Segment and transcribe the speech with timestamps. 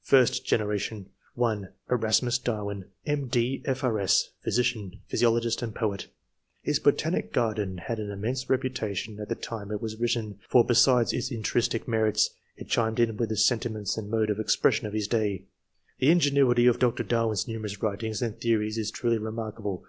[0.00, 6.06] First generation.— (1) Erasmus Darwin, M.D., F.K.S., physician, physiologist and poet.
[6.62, 11.12] His" Botanic Garden" had an immense reputation at the time it was written; for, besides
[11.12, 15.06] its intrinsic merits, it chimed in with the sentiments and mode of expression of his
[15.08, 15.44] day.
[15.98, 17.02] The ingenuitj^ of Dr.
[17.02, 19.84] Darwin's numerous writings and theories is truly remarkable.